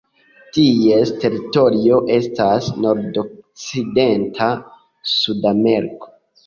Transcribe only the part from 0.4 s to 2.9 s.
Ties teritorio estas